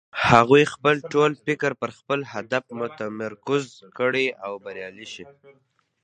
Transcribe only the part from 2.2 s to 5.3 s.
هدف متمرکز کړي او بريالی شي.